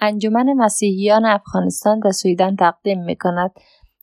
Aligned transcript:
انجمن 0.00 0.52
مسیحیان 0.52 1.24
افغانستان 1.24 2.00
در 2.00 2.10
سویدن 2.10 2.56
تقدیم 2.56 3.04
می 3.04 3.16
کند. 3.16 3.50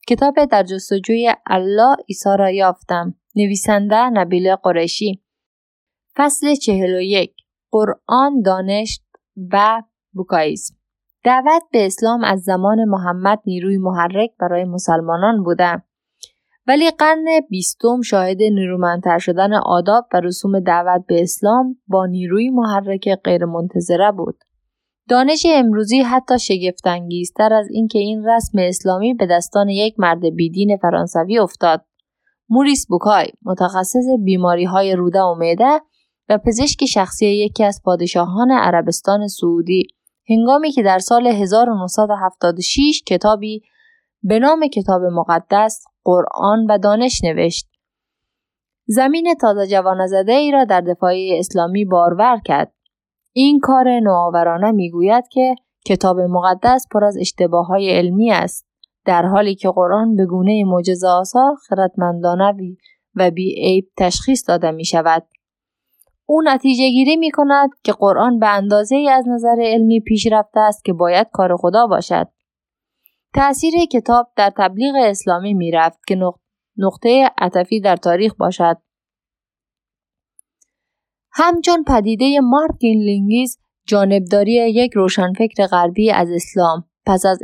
کتاب 0.08 0.44
در 0.44 0.62
جستجوی 0.62 1.34
الله 1.46 1.96
عیسی 2.08 2.30
را 2.38 2.50
یافتم. 2.50 3.14
نویسنده 3.36 4.10
نبیل 4.10 4.54
قریشی. 4.54 5.22
فصل 6.16 6.54
چهل 6.54 6.94
و 6.94 7.00
یک. 7.00 7.34
قرآن 7.70 8.42
دانش 8.44 9.00
و 9.52 9.82
بوکاییسم. 10.12 10.74
دعوت 11.24 11.62
به 11.72 11.86
اسلام 11.86 12.24
از 12.24 12.42
زمان 12.42 12.84
محمد 12.84 13.40
نیروی 13.46 13.76
محرک 13.76 14.30
برای 14.40 14.64
مسلمانان 14.64 15.42
بوده. 15.42 15.82
ولی 16.66 16.90
قرن 16.90 17.24
بیستم 17.50 18.00
شاهد 18.00 18.42
نیرومندتر 18.42 19.18
شدن 19.18 19.54
آداب 19.54 20.04
و 20.12 20.20
رسوم 20.20 20.60
دعوت 20.60 21.04
به 21.06 21.22
اسلام 21.22 21.76
با 21.86 22.06
نیروی 22.06 22.50
محرک 22.50 23.08
غیرمنتظره 23.24 24.12
بود. 24.12 24.38
دانش 25.08 25.46
امروزی 25.48 26.00
حتی 26.00 26.38
شگفتانگیزتر 26.38 27.52
از 27.52 27.66
اینکه 27.70 27.98
این 27.98 28.24
رسم 28.24 28.58
اسلامی 28.58 29.14
به 29.14 29.26
دستان 29.26 29.68
یک 29.68 29.94
مرد 29.98 30.20
بیدین 30.36 30.76
فرانسوی 30.76 31.38
افتاد. 31.38 31.84
موریس 32.48 32.86
بوکای 32.86 33.26
متخصص 33.42 34.04
بیماری 34.24 34.64
های 34.64 34.96
روده 34.96 35.20
و 35.20 35.34
معده 35.34 35.80
و 36.28 36.38
پزشک 36.38 36.84
شخصی 36.84 37.26
یکی 37.26 37.64
از 37.64 37.80
پادشاهان 37.84 38.50
عربستان 38.50 39.28
سعودی. 39.28 39.86
هنگامی 40.28 40.70
که 40.70 40.82
در 40.82 40.98
سال 40.98 41.26
1976 41.26 43.02
کتابی 43.06 43.62
به 44.22 44.38
نام 44.38 44.68
کتاب 44.68 45.02
مقدس 45.02 45.84
قرآن 46.04 46.66
و 46.70 46.78
دانش 46.78 47.24
نوشت. 47.24 47.68
زمین 48.86 49.34
تازه 49.40 49.66
جوان 49.66 50.06
زده 50.06 50.32
ای 50.32 50.50
را 50.50 50.64
در 50.64 50.80
دفاع 50.80 51.14
اسلامی 51.38 51.84
بارور 51.84 52.40
کرد. 52.44 52.72
این 53.32 53.60
کار 53.60 54.00
نوآورانه 54.00 54.70
می‌گوید 54.70 55.28
که 55.28 55.54
کتاب 55.86 56.20
مقدس 56.20 56.86
پر 56.90 57.04
از 57.04 57.16
اشتباه 57.16 57.66
های 57.66 57.90
علمی 57.90 58.32
است 58.32 58.66
در 59.04 59.22
حالی 59.22 59.54
که 59.54 59.70
قرآن 59.70 60.16
به 60.16 60.26
گونه 60.26 60.64
معجزه 60.64 61.08
آسا 61.08 61.54
خردمندانه 61.68 62.76
و 63.14 63.30
بی 63.30 63.54
عیب 63.54 63.88
تشخیص 63.96 64.48
داده 64.48 64.70
می 64.70 64.84
شود. 64.84 65.26
او 66.26 66.42
نتیجه 66.44 66.88
گیری 66.88 67.16
می 67.16 67.30
کند 67.30 67.70
که 67.84 67.92
قرآن 67.92 68.38
به 68.38 68.48
اندازه 68.48 68.96
ای 68.96 69.08
از 69.08 69.28
نظر 69.28 69.56
علمی 69.58 70.00
پیشرفته 70.00 70.60
است 70.60 70.84
که 70.84 70.92
باید 70.92 71.26
کار 71.32 71.56
خدا 71.56 71.86
باشد. 71.86 72.28
تأثیر 73.34 73.72
کتاب 73.92 74.28
در 74.36 74.52
تبلیغ 74.58 74.94
اسلامی 74.98 75.54
می 75.54 75.70
رفت 75.70 75.98
که 76.08 76.16
نقطه 76.76 77.30
عطفی 77.38 77.80
در 77.80 77.96
تاریخ 77.96 78.34
باشد. 78.34 78.76
همچون 81.34 81.84
پدیده 81.84 82.40
مارتین 82.40 82.98
لینگیز 82.98 83.58
جانبداری 83.86 84.52
یک 84.52 84.92
روشنفکر 84.94 85.66
غربی 85.66 86.10
از 86.10 86.28
اسلام 86.30 86.84
پس 87.06 87.26
از 87.26 87.38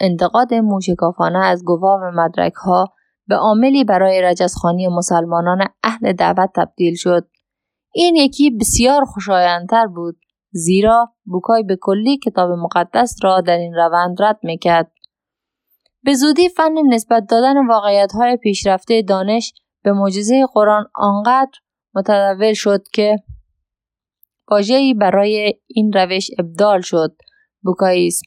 انتقاد 0.00 0.54
موشکافانه 0.54 1.38
از 1.38 1.64
گواه 1.64 2.00
و 2.00 2.10
مدرک 2.14 2.54
ها 2.54 2.92
به 3.26 3.36
عاملی 3.36 3.84
برای 3.84 4.22
رجزخانی 4.22 4.88
مسلمانان 4.88 5.68
اهل 5.82 6.12
دعوت 6.12 6.50
تبدیل 6.56 6.94
شد. 6.94 7.28
این 7.94 8.16
یکی 8.16 8.50
بسیار 8.50 9.04
خوشایندتر 9.04 9.86
بود 9.86 10.16
زیرا 10.50 11.12
بوکای 11.24 11.62
به 11.62 11.78
کلی 11.80 12.18
کتاب 12.18 12.50
مقدس 12.50 13.16
را 13.22 13.40
در 13.40 13.56
این 13.56 13.74
روند 13.74 14.22
رد 14.22 14.38
می‌کرد. 14.42 14.92
به 16.02 16.14
زودی 16.14 16.48
فن 16.48 16.74
نسبت 16.88 17.26
دادن 17.30 17.66
واقعیت 17.66 18.12
های 18.12 18.36
پیشرفته 18.36 19.02
دانش 19.02 19.52
به 19.82 19.92
معجزه 19.92 20.46
قرآن 20.54 20.84
آنقدر 20.94 21.58
متدول 21.98 22.52
شد 22.52 22.82
که 22.92 23.16
واژه‌ای 24.50 24.94
برای 24.94 25.54
این 25.66 25.92
روش 25.92 26.30
ابدال 26.38 26.80
شد. 26.80 27.16
بوکاییسم 27.62 28.26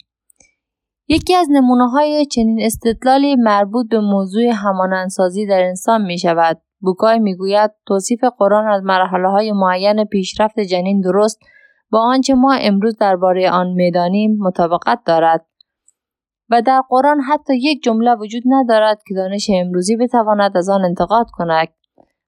یکی 1.07 1.35
از 1.35 1.47
نمونه 1.51 1.89
های 1.89 2.25
چنین 2.25 2.59
استدلالی 2.61 3.35
مربوط 3.35 3.89
به 3.89 3.99
موضوع 3.99 4.43
همانندسازی 4.43 5.47
در 5.47 5.63
انسان 5.63 6.01
می 6.01 6.17
شود. 6.17 6.61
بوکای 6.79 7.19
می 7.19 7.35
گوید 7.35 7.71
توصیف 7.87 8.19
قرآن 8.37 8.67
از 8.67 8.83
مرحله 8.83 9.27
های 9.27 9.51
معین 9.51 10.05
پیشرفت 10.05 10.59
جنین 10.59 11.01
درست 11.01 11.39
با 11.91 11.99
آنچه 11.99 12.33
ما 12.33 12.53
امروز 12.53 12.97
درباره 12.97 13.51
آن 13.51 13.67
می‌دانیم 13.67 14.37
مطابقت 14.39 14.99
دارد. 15.05 15.45
و 16.49 16.61
در 16.61 16.81
قرآن 16.89 17.21
حتی 17.21 17.53
یک 17.57 17.83
جمله 17.83 18.15
وجود 18.15 18.43
ندارد 18.45 19.01
که 19.07 19.15
دانش 19.15 19.49
امروزی 19.53 19.95
بتواند 19.95 20.57
از 20.57 20.69
آن 20.69 20.85
انتقاد 20.85 21.25
کند. 21.31 21.67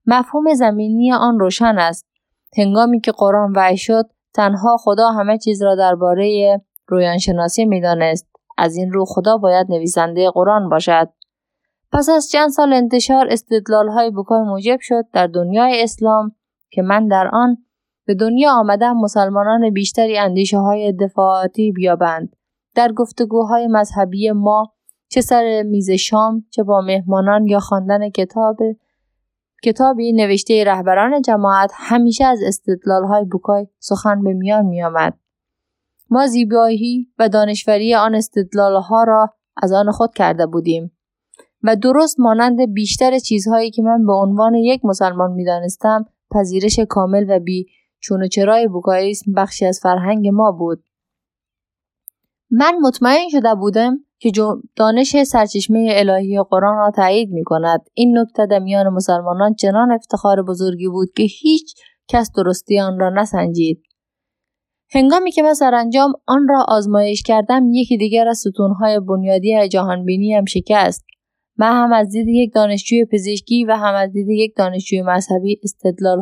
مفهوم 0.08 0.54
زمینی 0.54 1.14
آن 1.14 1.40
روشن 1.40 1.78
است. 1.78 2.06
هنگامی 2.58 3.02
که 3.02 3.12
قرآن 3.12 3.54
وحی 3.56 3.78
شد 3.78 4.10
تنها 4.34 4.78
خدا 4.78 5.12
همه 5.12 5.38
چیز 5.38 5.64
را 5.64 5.76
درباره 5.76 6.62
رویانشناسی 6.88 7.66
می‌دانست. 7.66 8.28
از 8.58 8.76
این 8.76 8.92
رو 8.92 9.06
خدا 9.06 9.38
باید 9.38 9.68
نویسنده 9.70 10.30
قرآن 10.30 10.70
باشد. 10.70 11.10
پس 11.92 12.10
از 12.10 12.30
چند 12.30 12.50
سال 12.50 12.74
انتشار 12.74 13.28
استدلال 13.30 13.90
های 13.90 14.12
بکای 14.12 14.42
موجب 14.42 14.78
شد 14.82 15.06
در 15.14 15.28
دنیای 15.28 15.84
اسلام 15.84 16.36
که 16.72 16.82
من 16.82 17.08
در 17.08 17.30
آن 17.34 17.58
به 18.06 18.14
دنیا 18.14 18.52
آمدم 18.52 18.98
مسلمانان 18.98 19.70
بیشتری 19.70 20.18
اندیشه 20.18 20.58
های 20.58 20.94
دفاعاتی 20.94 21.72
بیابند. 21.72 22.36
در 22.76 22.92
گفتگوهای 22.92 23.68
مذهبی 23.68 24.32
ما 24.32 24.74
چه 25.10 25.22
سر 25.22 25.64
میز 25.66 25.92
شام 25.92 26.46
چه 26.50 26.64
با 26.64 26.82
مهمانان 26.82 27.46
یا 27.46 27.60
خواندن 27.60 28.10
کتاب 28.10 28.58
کتابی 29.64 30.14
نوشته 30.14 30.64
رهبران 30.64 31.22
جماعت 31.22 31.72
همیشه 31.74 32.26
از 32.26 32.40
استدلال 32.48 33.04
های 33.04 33.26
بوکای 33.26 33.68
سخن 33.80 34.24
به 34.24 34.34
میان 34.34 34.66
می 34.66 34.84
آمد. 34.84 35.18
ما 36.10 36.28
زیبایی 36.28 37.08
و 37.20 37.30
دانشوری 37.30 37.96
آن 37.96 38.16
استدلال 38.16 38.82
ها 38.82 39.04
را 39.04 39.34
از 39.58 39.72
آن 39.72 39.92
خود 39.92 40.14
کرده 40.14 40.46
بودیم 40.46 40.98
و 41.64 41.76
درست 41.76 42.20
مانند 42.20 42.74
بیشتر 42.74 43.20
چیزهایی 43.20 43.72
که 43.72 43.82
من 43.82 44.06
به 44.06 44.14
عنوان 44.14 44.56
یک 44.56 44.86
مسلمان 44.86 45.32
می 45.32 45.46
دانستم 45.46 46.06
پذیرش 46.32 46.80
کامل 46.80 47.26
و 47.30 47.40
بی 47.40 47.66
چون 48.00 48.24
و 48.24 48.28
چرای 48.28 48.68
بوکاییسم 48.68 49.34
بخشی 49.34 49.66
از 49.66 49.80
فرهنگ 49.84 50.28
ما 50.28 50.52
بود. 50.52 50.84
من 52.52 52.74
مطمئن 52.82 53.30
شده 53.30 53.56
بودم 53.56 53.98
که 54.24 54.32
دانش 54.76 55.24
سرچشمه 55.24 55.88
الهی 55.90 56.44
قرآن 56.50 56.78
را 56.78 56.92
تایید 56.96 57.30
می 57.32 57.44
کند. 57.44 57.82
این 57.94 58.18
نکته 58.18 58.46
در 58.46 58.60
میان 58.60 58.90
مسلمانان 58.90 59.54
چنان 59.54 59.92
افتخار 59.92 60.44
بزرگی 60.44 60.88
بود 60.88 61.10
که 61.16 61.24
هیچ 61.24 61.76
کس 62.08 62.32
درستی 62.36 62.80
آن 62.80 63.00
را 63.00 63.10
نسنجید. 63.10 63.84
هنگامی 64.92 65.32
که 65.32 65.42
من 65.44 65.54
سرانجام 65.54 66.14
آن 66.28 66.48
را 66.50 66.66
آزمایش 66.68 67.24
کردم 67.24 67.64
یکی 67.72 67.98
دیگر 67.98 68.28
از 68.28 68.38
ستونهای 68.38 69.00
بنیادی 69.00 69.68
جهانبینی 69.68 70.34
هم 70.34 70.46
شکست. 70.46 71.06
من 71.58 71.72
هم 71.84 71.94
از 71.94 72.10
دید 72.10 72.28
یک 72.28 72.54
دانشجوی 72.54 73.06
پزشکی 73.06 73.66
و 73.66 73.76
هم 73.76 73.96
از 73.96 74.12
دید 74.12 74.30
یک 74.30 74.54
دانشجوی 74.58 75.02
مذهبی 75.02 75.62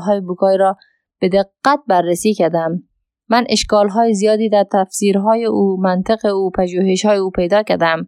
های 0.06 0.22
بوکای 0.22 0.58
را 0.58 0.78
به 1.20 1.30
دقت 1.30 1.80
بررسی 1.88 2.34
کردم. 2.34 2.84
من 3.32 3.46
های 3.90 4.14
زیادی 4.14 4.50
در 4.50 4.66
تفسیرهای 4.72 5.46
او، 5.46 5.78
منطق 5.82 6.26
او، 6.26 6.52
های 7.06 7.18
او 7.18 7.30
پیدا 7.30 7.64
کردم. 7.64 8.08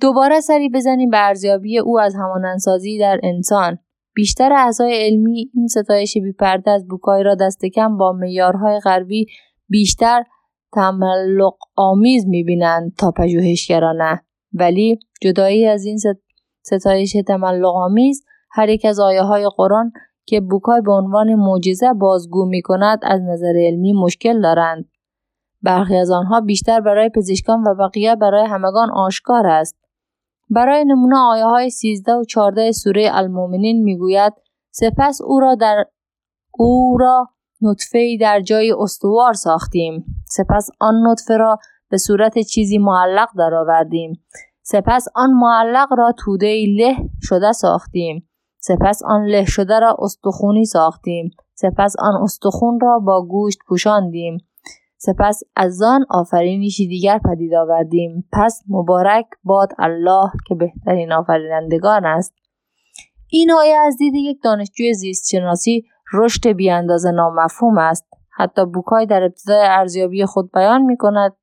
دوباره 0.00 0.40
سری 0.40 0.68
بزنیم 0.68 1.10
به 1.10 1.26
ارزیابی 1.26 1.78
او 1.78 2.00
از 2.00 2.14
همانندسازی 2.14 2.98
در 2.98 3.20
انسان. 3.22 3.78
بیشتر 4.14 4.52
اعضای 4.52 5.06
علمی 5.06 5.50
این 5.54 5.66
ستایش 5.66 6.18
بیپرده 6.18 6.70
از 6.70 6.88
بوکای 6.88 7.22
را 7.22 7.34
دست 7.34 7.66
کم 7.66 7.96
با 7.96 8.12
معیارهای 8.12 8.80
غربی 8.80 9.26
بیشتر 9.68 10.24
تملق 10.72 11.56
آمیز 11.76 12.26
می‌بینند 12.28 12.92
تا 12.98 13.10
پژوهشگرانه 13.10 14.22
ولی 14.52 14.98
جدایی 15.22 15.66
از 15.66 15.84
این 15.84 15.98
ستایش 16.62 17.16
تملق 17.26 17.74
آمیز 17.74 18.24
هر 18.50 18.68
یک 18.68 18.84
از 18.84 19.00
آیه 19.00 19.22
های 19.22 19.48
قرآن 19.56 19.92
که 20.26 20.40
بوکای 20.40 20.80
به 20.80 20.92
عنوان 20.92 21.34
معجزه 21.34 21.92
بازگو 21.92 22.46
می 22.46 22.62
کند 22.62 22.98
از 23.02 23.20
نظر 23.20 23.52
علمی 23.56 23.92
مشکل 23.92 24.40
دارند. 24.40 24.88
برخی 25.62 25.96
از 25.96 26.10
آنها 26.10 26.40
بیشتر 26.40 26.80
برای 26.80 27.08
پزشکان 27.08 27.60
و 27.60 27.74
بقیه 27.74 28.16
برای 28.16 28.46
همگان 28.46 28.90
آشکار 28.90 29.46
است. 29.46 29.76
برای 30.50 30.84
نمونه 30.84 31.16
آیه 31.16 31.44
های 31.44 31.70
13 31.70 32.12
و 32.12 32.24
14 32.24 32.72
سوره 32.72 33.10
المومنین 33.12 33.82
می‌گوید 33.82 34.32
سپس 34.70 35.20
او 35.20 35.40
را 35.40 35.54
در 35.54 35.84
او 36.58 36.96
را 37.00 37.28
نطفه 37.62 38.16
در 38.20 38.40
جای 38.40 38.74
استوار 38.78 39.32
ساختیم 39.32 40.04
سپس 40.26 40.68
آن 40.80 40.94
نطفه 41.06 41.36
را 41.36 41.58
به 41.90 41.98
صورت 41.98 42.38
چیزی 42.38 42.78
معلق 42.78 43.28
درآوردیم 43.38 44.24
سپس 44.62 45.06
آن 45.14 45.30
معلق 45.30 45.88
را 45.98 46.12
توده 46.18 46.64
له 46.78 46.96
شده 47.22 47.52
ساختیم 47.52 48.28
سپس 48.64 49.02
آن 49.02 49.26
له 49.26 49.44
شده 49.44 49.78
را 49.78 49.96
استخونی 49.98 50.64
ساختیم. 50.64 51.30
سپس 51.54 51.94
آن 51.98 52.22
استخون 52.22 52.80
را 52.80 52.98
با 52.98 53.26
گوشت 53.26 53.58
پوشاندیم. 53.68 54.38
سپس 54.96 55.40
از 55.56 55.82
آن 55.82 56.04
آفرینشی 56.10 56.88
دیگر 56.88 57.18
پدید 57.18 57.54
آوردیم. 57.54 58.28
پس 58.32 58.62
مبارک 58.68 59.26
باد 59.44 59.68
الله 59.78 60.30
که 60.46 60.54
بهترین 60.54 61.12
آفرینندگان 61.12 62.06
است. 62.06 62.34
این 63.28 63.52
آیه 63.52 63.76
از 63.76 63.96
دید 63.98 64.14
یک 64.14 64.38
دانشجوی 64.44 64.94
زیست 64.94 65.28
شناسی 65.30 65.84
رشد 66.14 66.48
بیاندازه 66.48 67.10
نامفهوم 67.10 67.78
است. 67.78 68.06
حتی 68.36 68.66
بوکای 68.66 69.06
در 69.06 69.22
ابتدای 69.22 69.66
ارزیابی 69.66 70.24
خود 70.24 70.50
بیان 70.52 70.82
می 70.82 70.96
کند 70.96 71.36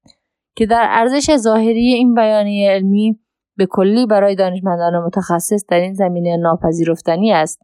که 0.56 0.66
در 0.66 0.88
ارزش 0.90 1.36
ظاهری 1.36 1.94
این 1.94 2.14
بیانیه 2.14 2.72
علمی 2.72 3.20
به 3.60 3.66
کلی 3.66 4.06
برای 4.06 4.36
دانشمندان 4.36 5.04
متخصص 5.04 5.66
در 5.70 5.80
این 5.80 5.94
زمینه 5.94 6.38
ناپذیرفتنی 6.38 7.34
است 7.34 7.62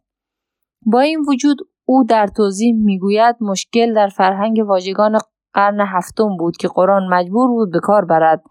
با 0.86 1.00
این 1.00 1.24
وجود 1.28 1.56
او 1.84 2.04
در 2.04 2.26
توضیح 2.26 2.74
می‌گوید 2.74 3.36
مشکل 3.40 3.94
در 3.94 4.08
فرهنگ 4.08 4.58
واژگان 4.66 5.18
قرن 5.54 5.80
هفتم 5.80 6.36
بود 6.38 6.56
که 6.56 6.68
قرآن 6.68 7.08
مجبور 7.08 7.48
بود 7.48 7.72
به 7.72 7.80
کار 7.80 8.04
برد 8.04 8.42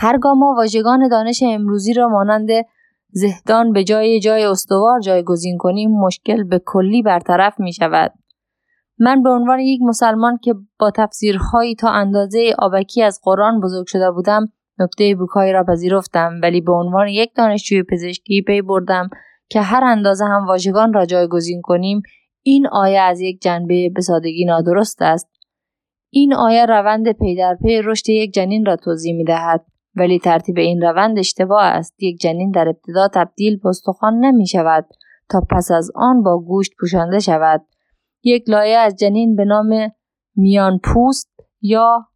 هرگاه 0.00 0.34
ما 0.34 0.54
واژگان 0.56 1.08
دانش 1.08 1.42
امروزی 1.46 1.94
را 1.94 2.08
مانند 2.08 2.48
زهدان 3.10 3.72
به 3.72 3.84
جای 3.84 4.20
جای 4.20 4.44
استوار 4.44 5.00
جایگزین 5.00 5.58
کنیم 5.58 5.90
مشکل 5.90 6.44
به 6.44 6.60
کلی 6.66 7.02
برطرف 7.02 7.60
می 7.60 7.72
شود. 7.72 8.12
من 8.98 9.22
به 9.22 9.30
عنوان 9.30 9.58
یک 9.58 9.80
مسلمان 9.82 10.38
که 10.42 10.54
با 10.78 10.90
تفسیرهایی 10.90 11.74
تا 11.74 11.90
اندازه 11.90 12.54
آبکی 12.58 13.02
از 13.02 13.20
قرآن 13.22 13.60
بزرگ 13.60 13.86
شده 13.86 14.10
بودم 14.10 14.46
نکته 14.78 15.14
بوکای 15.14 15.52
را 15.52 15.64
پذیرفتم 15.64 16.40
ولی 16.42 16.60
به 16.60 16.72
عنوان 16.72 17.08
یک 17.08 17.34
دانشجوی 17.34 17.82
پزشکی 17.82 18.42
پی 18.42 18.62
بردم 18.62 19.08
که 19.48 19.60
هر 19.60 19.84
اندازه 19.84 20.24
هم 20.24 20.46
واژگان 20.46 20.92
را 20.92 21.06
جایگزین 21.06 21.62
کنیم 21.62 22.02
این 22.42 22.66
آیه 22.66 23.00
از 23.00 23.20
یک 23.20 23.42
جنبه 23.42 23.90
به 23.94 24.00
سادگی 24.00 24.44
نادرست 24.44 25.02
است. 25.02 25.30
این 26.10 26.34
آیه 26.34 26.66
روند 26.66 27.12
پی 27.12 27.36
در 27.36 27.56
پی 27.62 27.82
رشد 27.82 28.08
یک 28.08 28.34
جنین 28.34 28.66
را 28.66 28.76
توضیح 28.76 29.16
می 29.16 29.24
دهد 29.24 29.64
ولی 29.96 30.18
ترتیب 30.18 30.58
این 30.58 30.80
روند 30.82 31.18
اشتباه 31.18 31.64
است. 31.64 32.02
یک 32.02 32.20
جنین 32.20 32.50
در 32.50 32.68
ابتدا 32.68 33.08
تبدیل 33.14 33.56
به 33.56 33.68
استخوان 33.68 34.14
نمی 34.14 34.46
شود 34.46 34.86
تا 35.30 35.40
پس 35.50 35.70
از 35.70 35.90
آن 35.94 36.22
با 36.22 36.38
گوشت 36.38 36.72
پوشانده 36.80 37.18
شود. 37.18 37.66
یک 38.22 38.44
لایه 38.48 38.76
از 38.76 38.96
جنین 38.96 39.36
به 39.36 39.44
نام 39.44 39.90
میان 40.36 40.78
پوست 40.84 41.30
یا 41.60 42.06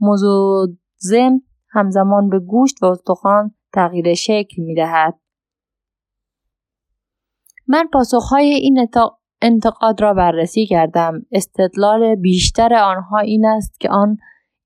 موزوزم 0.00 1.40
همزمان 1.72 2.28
به 2.28 2.38
گوشت 2.38 2.82
و 2.82 2.86
استخوان 2.86 3.54
تغییر 3.72 4.14
شکل 4.14 4.62
می 4.62 4.74
دهد. 4.74 5.18
من 7.66 7.88
پاسخهای 7.92 8.54
این 8.54 8.88
انتقاد 9.42 10.02
را 10.02 10.14
بررسی 10.14 10.66
کردم. 10.66 11.26
استدلال 11.32 12.14
بیشتر 12.14 12.74
آنها 12.74 13.18
این 13.18 13.46
است 13.46 13.80
که 13.80 13.90
آن 13.90 14.16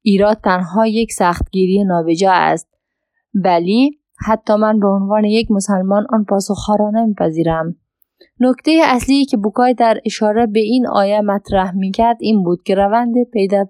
ایراد 0.03 0.41
تنها 0.45 0.87
یک 0.87 1.13
سختگیری 1.13 1.85
نابجا 1.85 2.33
است. 2.33 2.69
ولی 3.35 4.01
حتی 4.27 4.55
من 4.55 4.81
به 4.81 4.89
عنوان 4.89 5.25
یک 5.25 5.51
مسلمان 5.51 6.07
آن 6.11 6.25
پاسخها 6.25 6.75
را 6.75 6.91
نمیپذیرم. 6.91 7.77
نکته 8.41 8.81
اصلی 8.85 9.25
که 9.25 9.37
بوکای 9.37 9.75
در 9.75 10.01
اشاره 10.05 10.47
به 10.47 10.61
این 10.61 10.87
آیه 10.87 11.21
مطرح 11.21 11.75
می‌کرد 11.75 12.17
این 12.21 12.43
بود 12.43 12.63
که 12.63 12.75
روند 12.75 13.15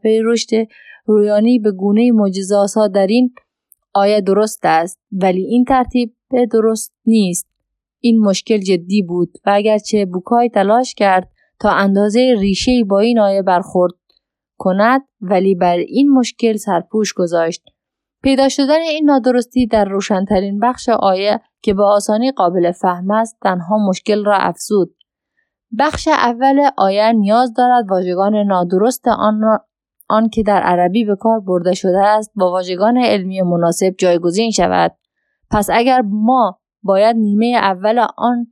پی 0.02 0.20
رشد 0.24 0.66
رویانی 1.06 1.58
به 1.58 1.73
گونه 1.73 2.12
معجزه‌آسا 2.12 2.88
در 2.88 3.06
این 3.06 3.35
آیه 3.94 4.20
درست 4.20 4.61
است 4.62 4.99
ولی 5.12 5.44
این 5.44 5.64
ترتیب 5.64 6.14
درست 6.53 6.93
نیست. 7.06 7.47
این 8.00 8.20
مشکل 8.20 8.58
جدی 8.58 9.03
بود 9.03 9.32
و 9.47 9.50
اگرچه 9.55 10.06
بوکای 10.06 10.49
تلاش 10.49 10.94
کرد 10.94 11.31
تا 11.61 11.70
اندازه 11.70 12.35
ریشه 12.41 12.85
با 12.85 12.99
این 12.99 13.19
آیه 13.19 13.43
برخورد 13.43 13.94
کند 14.58 15.03
ولی 15.20 15.55
بر 15.55 15.76
این 15.76 16.11
مشکل 16.11 16.56
سرپوش 16.56 17.12
گذاشت. 17.12 17.62
پیدا 18.23 18.49
شدن 18.49 18.81
این 18.81 19.05
نادرستی 19.05 19.67
در 19.67 19.85
روشنترین 19.85 20.61
بخش 20.61 20.88
آیه 20.88 21.41
که 21.62 21.75
به 21.75 21.85
آسانی 21.85 22.32
قابل 22.32 22.73
فهم 22.73 23.11
است 23.11 23.37
تنها 23.43 23.88
مشکل 23.88 24.25
را 24.25 24.37
افزود. 24.37 24.97
بخش 25.79 26.08
اول 26.08 26.70
آیه 26.76 27.12
نیاز 27.12 27.55
دارد 27.55 27.91
واژگان 27.91 28.37
نادرست 28.37 29.08
آن 29.08 29.41
را 29.41 29.64
آن 30.08 30.29
که 30.29 30.43
در 30.43 30.62
عربی 30.62 31.05
به 31.05 31.17
کار 31.17 31.41
برده 31.41 31.75
شده 31.75 31.99
است 31.99 32.32
با 32.35 32.50
واژگان 32.50 32.99
علمی 32.99 33.43
مناسب 33.43 33.94
جایگزین 33.99 34.50
شود. 34.50 34.97
پس 35.50 35.69
اگر 35.73 36.03
ما 36.05 36.58
باید 36.82 37.17
نیمه 37.17 37.47
اول 37.47 38.06
آن 38.17 38.47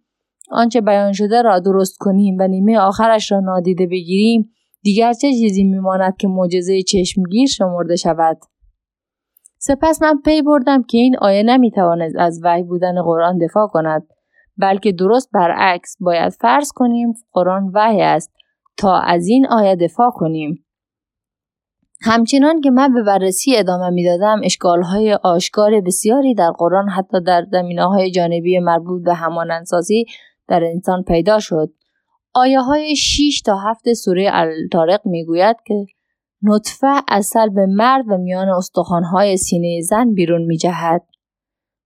آنچه 0.50 0.80
بیان 0.80 1.12
شده 1.12 1.42
را 1.42 1.60
درست 1.60 1.98
کنیم 1.98 2.36
و 2.40 2.48
نیمه 2.48 2.78
آخرش 2.78 3.32
را 3.32 3.40
نادیده 3.40 3.86
بگیریم 3.86 4.50
دیگر 4.82 5.12
چه 5.12 5.32
چیزی 5.32 5.64
میماند 5.64 6.16
که 6.16 6.28
معجزه 6.28 6.82
چشمگیر 6.82 7.48
شمرده 7.48 7.96
شود؟ 7.96 8.38
سپس 9.58 10.02
من 10.02 10.20
پی 10.24 10.42
بردم 10.42 10.82
که 10.82 10.98
این 10.98 11.16
آیه 11.18 11.42
نمی‌تواند 11.42 12.16
از 12.18 12.40
وحی 12.42 12.62
بودن 12.62 13.02
قرآن 13.02 13.38
دفاع 13.38 13.66
کند 13.66 14.06
بلکه 14.56 14.92
درست 14.92 15.30
برعکس 15.32 15.96
باید 16.00 16.32
فرض 16.32 16.72
کنیم 16.74 17.14
قرآن 17.32 17.70
وحی 17.74 18.02
است 18.02 18.32
تا 18.76 18.98
از 18.98 19.26
این 19.26 19.46
آیه 19.46 19.76
دفاع 19.76 20.10
کنیم. 20.10 20.63
همچنان 22.06 22.60
که 22.60 22.70
من 22.70 22.94
به 22.94 23.02
بررسی 23.02 23.56
ادامه 23.56 23.90
می‌دادم 23.90 24.40
اشکالهای 24.44 25.12
آشکار 25.12 25.80
بسیاری 25.80 26.34
در 26.34 26.50
قرآن 26.50 26.88
حتی 26.88 27.20
در 27.20 27.46
زمینه 27.52 27.84
های 27.84 28.10
جانبی 28.10 28.58
مربوط 28.58 29.04
به 29.04 29.14
همانندسازی 29.14 30.04
در 30.48 30.64
انسان 30.64 31.02
پیدا 31.02 31.38
شد. 31.38 31.72
آیه 32.34 32.60
های 32.60 32.96
6 32.96 33.42
تا 33.44 33.56
7 33.56 33.92
سوره 33.92 34.30
الطارق 34.32 35.00
می‌گوید 35.04 35.56
که 35.66 35.86
نطفه 36.42 37.02
از 37.08 37.26
سلب 37.26 37.58
مرد 37.58 38.04
و 38.08 38.16
میان 38.16 38.48
استخوانهای 38.48 39.36
سینه 39.36 39.80
زن 39.80 40.14
بیرون 40.14 40.42
میجهد. 40.42 41.02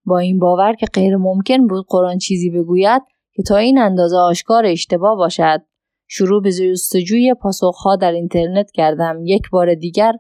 با 0.05 0.19
این 0.19 0.39
باور 0.39 0.75
که 0.75 0.87
غیر 0.87 1.17
ممکن 1.17 1.67
بود 1.67 1.87
قرآن 1.89 2.19
چیزی 2.19 2.51
بگوید 2.51 3.03
که 3.33 3.43
تا 3.43 3.57
این 3.57 3.79
اندازه 3.79 4.17
آشکار 4.17 4.67
اشتباه 4.67 5.17
باشد. 5.17 5.63
شروع 6.09 6.43
به 6.43 6.53
جستجوی 6.53 7.35
پاسخها 7.35 7.97
در 7.97 8.13
اینترنت 8.13 8.71
کردم. 8.71 9.17
یک 9.25 9.51
بار 9.51 9.75
دیگر 9.75 10.13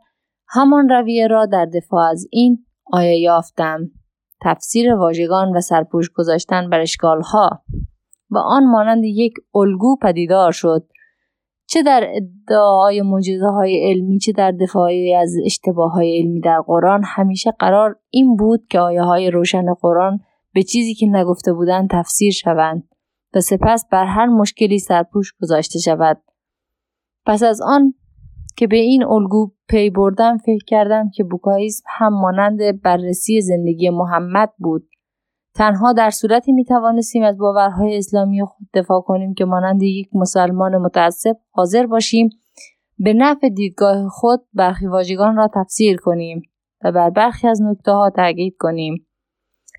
همان 0.49 0.88
رویه 0.88 1.26
را 1.26 1.46
در 1.46 1.64
دفاع 1.64 2.11
از 2.11 2.26
این 2.31 2.67
آیه 2.93 3.19
یافتم. 3.19 3.90
تفسیر 4.43 4.94
واژگان 4.94 5.56
و 5.56 5.61
سرپوش 5.61 6.11
گذاشتن 6.11 6.70
بر 6.70 6.81
اشکالها. 6.81 7.62
و 8.31 8.38
آن 8.38 8.64
مانند 8.64 9.05
یک 9.05 9.32
الگو 9.55 9.96
پدیدار 10.02 10.52
شد. 10.52 10.87
چه 11.67 11.82
در 11.82 12.11
ادعای 12.14 13.02
مجزه 13.02 13.46
های 13.46 13.90
علمی 13.90 14.19
چه 14.19 14.32
در 14.32 14.50
دفاعی 14.50 15.14
از 15.14 15.32
اشتباه 15.44 15.93
های 15.93 16.19
علمی 16.19 16.40
در 16.40 16.61
قرآن 16.67 17.02
همیشه 17.05 17.50
قرار 17.50 17.96
این 18.11 18.37
بود 18.37 18.67
که 18.70 18.81
آیه 18.81 19.02
های 19.02 19.31
روشن 19.31 19.75
قرآن 19.75 20.20
به 20.55 20.62
چیزی 20.62 20.94
که 20.94 21.06
نگفته 21.06 21.52
بودند 21.52 21.90
تفسیر 21.90 22.32
شوند. 22.32 22.88
و 23.34 23.40
سپس 23.40 23.86
بر 23.90 24.04
هر 24.04 24.26
مشکلی 24.26 24.78
سرپوش 24.78 25.32
گذاشته 25.42 25.78
شود. 25.78 26.22
پس 27.26 27.42
از 27.42 27.60
آن 27.62 27.94
که 28.56 28.66
به 28.66 28.76
این 28.76 29.04
الگو 29.04 29.50
پی 29.69 29.90
بردم 29.90 30.36
فکر 30.36 30.64
کردم 30.66 31.10
که 31.14 31.25
بوکاییسم 31.25 31.84
هم 31.99 32.12
مانند 32.12 32.82
بررسی 32.82 33.40
زندگی 33.40 33.90
محمد 33.90 34.52
بود. 34.58 34.88
تنها 35.54 35.92
در 35.92 36.11
صورتی 36.11 36.52
می 36.52 36.64
توانستیم 36.64 37.23
از 37.23 37.38
باورهای 37.38 37.97
اسلامی 37.97 38.44
خود 38.44 38.68
دفاع 38.75 39.00
کنیم 39.00 39.35
که 39.35 39.44
مانند 39.44 39.82
یک 39.82 40.08
مسلمان 40.14 40.78
متعصب 40.78 41.37
حاضر 41.50 41.87
باشیم 41.87 42.28
به 42.99 43.12
نفع 43.12 43.49
دیدگاه 43.49 44.08
خود 44.08 44.40
برخی 44.52 44.87
واژگان 44.87 45.37
را 45.37 45.49
تفسیر 45.54 45.97
کنیم 45.97 46.42
و 46.85 46.92
بر 46.92 47.11
برخی 47.11 47.49
از 47.49 47.62
نکته 47.62 47.92
ها 47.92 48.11
تاکید 48.11 48.56
کنیم. 48.58 49.08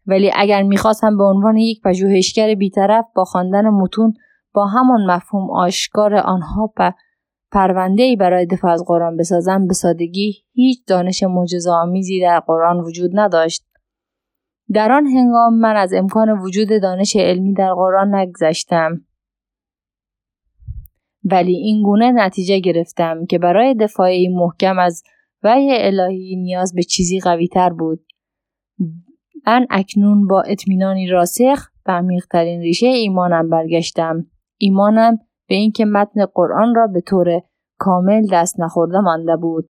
ولی 0.10 0.32
اگر 0.36 0.64
می‌خواستم 0.64 1.18
به 1.18 1.24
عنوان 1.24 1.58
یک 1.58 1.82
پژوهشگر 1.82 2.56
بیطرف 2.56 3.06
با 3.16 3.24
خواندن 3.24 3.70
متون 3.70 4.14
با 4.54 4.66
همان 4.66 5.06
مفهوم 5.06 5.52
آشکار 5.52 6.16
آنها 6.16 6.74
پ 6.78 6.92
پرونده 7.52 8.04
ای 8.04 8.16
برای 8.16 8.46
دفاع 8.46 8.72
از 8.72 8.84
قرآن 8.88 9.18
بسازم 9.18 9.68
به 9.68 9.74
سادگی 9.74 10.44
هیچ 10.54 10.80
دانش 10.88 11.24
معجزه 11.24 11.72
آمیزی 11.72 12.22
در 12.22 12.40
قرآن 12.40 12.80
وجود 12.80 13.12
نداشت. 13.14 13.66
در 14.74 14.92
آن 14.92 15.06
هنگام 15.06 15.60
من 15.60 15.76
از 15.76 15.94
امکان 15.94 16.30
وجود 16.30 16.82
دانش 16.82 17.16
علمی 17.16 17.54
در 17.54 17.74
قرآن 17.74 18.16
نگذشتم. 18.16 19.02
ولی 21.24 21.56
این 21.56 21.84
گونه 21.84 22.12
نتیجه 22.12 22.60
گرفتم 22.60 23.26
که 23.26 23.40
برای 23.40 23.74
دفاعی 23.74 24.28
محکم 24.28 24.80
از 24.80 25.04
وحی 25.44 25.70
الهی 25.72 26.36
نیاز 26.36 26.74
به 26.76 26.84
چیزی 26.84 27.20
قوی 27.20 27.48
تر 27.48 27.70
بود. 27.70 28.06
من 29.48 29.68
اکنون 29.70 30.28
با 30.28 30.42
اطمینانی 30.42 31.08
راسخ 31.08 31.68
به 31.86 31.94
عمیقترین 31.94 32.62
ریشه 32.62 32.88
ایمانم 32.88 33.50
برگشتم. 33.50 34.26
ایمانم 34.58 35.18
به 35.50 35.56
اینکه 35.56 35.86
متن 35.86 36.26
قرآن 36.26 36.76
را 36.76 36.88
به 36.88 37.02
طور 37.02 37.42
کامل 37.80 38.28
دست 38.32 38.60
نخورده 38.60 39.00
مانده 39.00 39.36
بود. 39.36 39.70